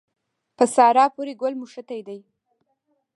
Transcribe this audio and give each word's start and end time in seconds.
په 0.57 0.65
سارا 0.75 1.05
پورې 1.15 1.33
ګل 1.41 1.53
مښتی 1.61 2.01
دی. 2.07 2.19